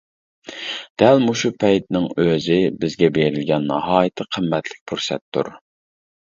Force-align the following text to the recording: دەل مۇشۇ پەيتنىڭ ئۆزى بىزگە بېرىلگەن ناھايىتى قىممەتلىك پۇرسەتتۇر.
دەل 1.01 1.19
مۇشۇ 1.25 1.51
پەيتنىڭ 1.63 2.07
ئۆزى 2.23 2.57
بىزگە 2.85 3.11
بېرىلگەن 3.19 3.69
ناھايىتى 3.73 4.27
قىممەتلىك 4.37 4.83
پۇرسەتتۇر. 4.93 5.55